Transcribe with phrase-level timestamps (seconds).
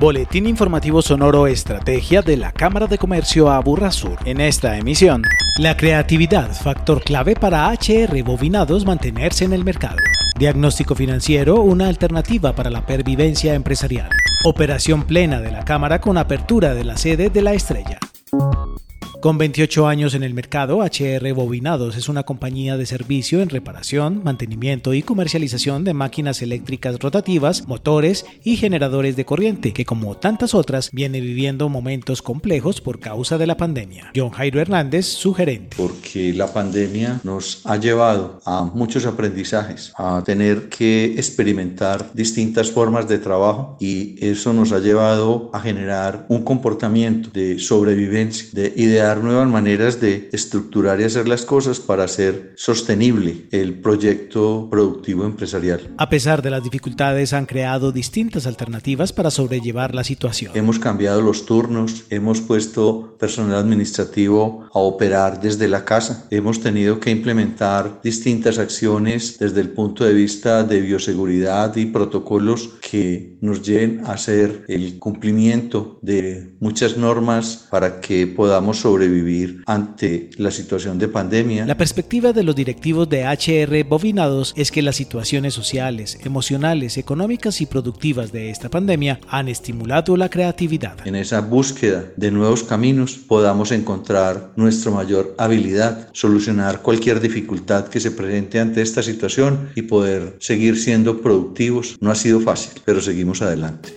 [0.00, 4.16] Boletín informativo sonoro Estrategia de la Cámara de Comercio Aburrasur.
[4.24, 5.22] En esta emisión,
[5.58, 9.98] la creatividad, factor clave para HR bovinados mantenerse en el mercado.
[10.38, 14.08] Diagnóstico financiero, una alternativa para la pervivencia empresarial.
[14.42, 17.98] Operación plena de la Cámara con apertura de la sede de la Estrella.
[19.20, 24.22] Con 28 años en el mercado, HR Bobinados es una compañía de servicio en reparación,
[24.24, 30.54] mantenimiento y comercialización de máquinas eléctricas rotativas, motores y generadores de corriente, que como tantas
[30.54, 34.10] otras viene viviendo momentos complejos por causa de la pandemia.
[34.16, 35.76] John Jairo Hernández, su gerente.
[35.76, 43.06] Porque la pandemia nos ha llevado a muchos aprendizajes, a tener que experimentar distintas formas
[43.06, 48.72] de trabajo y eso nos ha llevado a generar un comportamiento de sobrevivencia, de
[49.10, 55.24] idear nuevas maneras de estructurar y hacer las cosas para hacer sostenible el proyecto productivo
[55.24, 55.80] empresarial.
[55.98, 60.52] A pesar de las dificultades, han creado distintas alternativas para sobrellevar la situación.
[60.54, 67.00] Hemos cambiado los turnos, hemos puesto personal administrativo a operar desde la casa, hemos tenido
[67.00, 73.62] que implementar distintas acciones desde el punto de vista de bioseguridad y protocolos que nos
[73.62, 80.50] lleven a hacer el cumplimiento de muchas normas para que podamos sobrevivir sobrevivir ante la
[80.50, 81.64] situación de pandemia.
[81.64, 87.60] La perspectiva de los directivos de HR Bovinados es que las situaciones sociales, emocionales, económicas
[87.62, 91.06] y productivas de esta pandemia han estimulado la creatividad.
[91.06, 98.00] En esa búsqueda de nuevos caminos podamos encontrar nuestra mayor habilidad, solucionar cualquier dificultad que
[98.00, 101.96] se presente ante esta situación y poder seguir siendo productivos.
[102.00, 103.94] No ha sido fácil, pero seguimos adelante.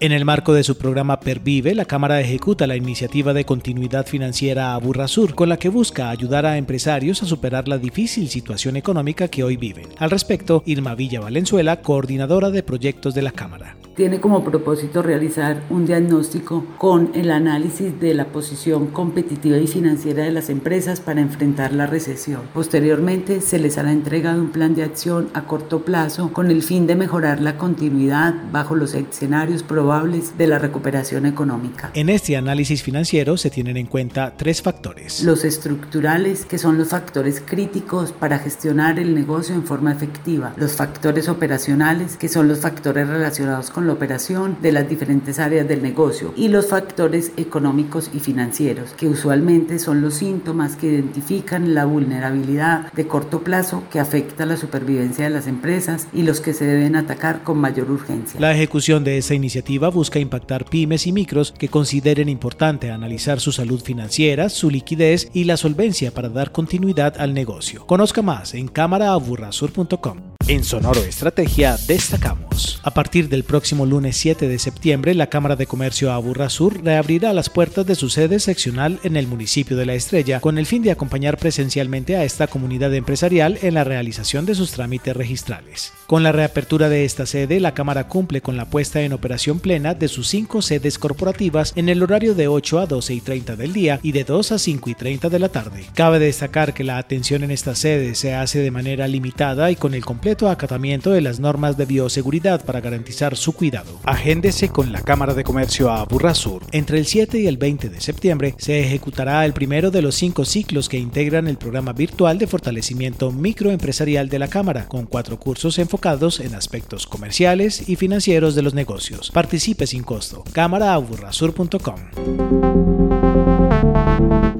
[0.00, 4.74] En el marco de su programa Pervive, la Cámara ejecuta la iniciativa de continuidad financiera
[4.74, 9.26] a Burrasur, con la que busca ayudar a empresarios a superar la difícil situación económica
[9.26, 9.86] que hoy viven.
[9.98, 15.64] Al respecto, Irma Villa Valenzuela, coordinadora de proyectos de la Cámara tiene como propósito realizar
[15.70, 21.20] un diagnóstico con el análisis de la posición competitiva y financiera de las empresas para
[21.20, 22.42] enfrentar la recesión.
[22.54, 26.86] Posteriormente se les hará entregado un plan de acción a corto plazo con el fin
[26.86, 31.90] de mejorar la continuidad bajo los escenarios probables de la recuperación económica.
[31.94, 35.24] En este análisis financiero se tienen en cuenta tres factores.
[35.24, 40.54] Los estructurales, que son los factores críticos para gestionar el negocio en forma efectiva.
[40.56, 45.66] Los factores operacionales, que son los factores relacionados con la operación de las diferentes áreas
[45.66, 51.74] del negocio y los factores económicos y financieros, que usualmente son los síntomas que identifican
[51.74, 56.54] la vulnerabilidad de corto plazo que afecta la supervivencia de las empresas y los que
[56.54, 58.40] se deben atacar con mayor urgencia.
[58.40, 63.52] La ejecución de esa iniciativa busca impactar pymes y micros que consideren importante analizar su
[63.52, 67.86] salud financiera, su liquidez y la solvencia para dar continuidad al negocio.
[67.86, 70.37] Conozca más en cámaraaburrasur.com.
[70.48, 72.80] En Sonoro Estrategia destacamos.
[72.82, 77.34] A partir del próximo lunes 7 de septiembre, la Cámara de Comercio Aburra Sur reabrirá
[77.34, 80.82] las puertas de su sede seccional en el municipio de La Estrella, con el fin
[80.82, 85.92] de acompañar presencialmente a esta comunidad empresarial en la realización de sus trámites registrales.
[86.06, 89.92] Con la reapertura de esta sede, la Cámara cumple con la puesta en operación plena
[89.92, 93.74] de sus cinco sedes corporativas en el horario de 8 a 12 y 30 del
[93.74, 95.84] día y de 2 a 5 y 30 de la tarde.
[95.94, 99.92] Cabe destacar que la atención en esta sede se hace de manera limitada y con
[99.92, 100.06] el
[100.38, 103.98] completo acatamiento de las normas de bioseguridad para garantizar su cuidado.
[104.04, 106.62] Agéndese con la Cámara de Comercio a Burrasur.
[106.70, 110.44] Entre el 7 y el 20 de septiembre se ejecutará el primero de los cinco
[110.44, 115.76] ciclos que integran el programa virtual de fortalecimiento microempresarial de la Cámara, con cuatro cursos
[115.80, 119.32] enfocados en aspectos comerciales y financieros de los negocios.
[119.32, 120.44] Participe sin costo.
[120.52, 121.96] cámaraaburrasur.com.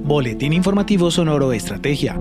[0.03, 2.19] Boletín Informativo Sonoro Estrategia,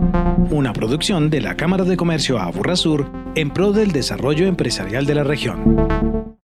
[0.52, 5.24] una producción de la Cámara de Comercio Aburrasur en pro del desarrollo empresarial de la
[5.24, 6.28] región.